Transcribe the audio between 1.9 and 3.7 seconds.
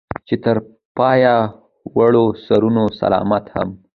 وړو سرونه سلامت هم